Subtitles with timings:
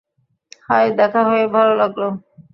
[0.69, 2.07] High, দেখা হয়ে ভালো লাগলো।